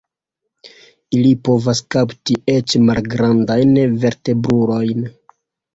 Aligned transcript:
Ili 1.17 1.33
povas 1.49 1.83
kapti 1.97 2.39
eĉ 2.55 2.77
malgrandajn 2.89 3.79
vertebrulojn. 4.07 5.11